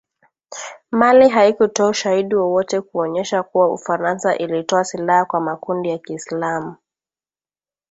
[0.91, 6.75] Mali haikutoa ushahidi wowote kuonyesha kuwa Ufaransa ilitoa silaha kwa makundi ya Kiislamu